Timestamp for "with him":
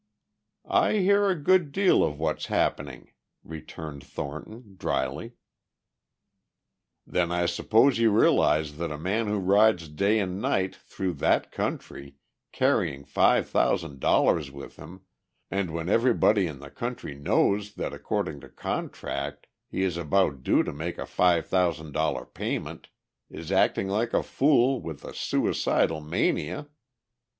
14.49-15.01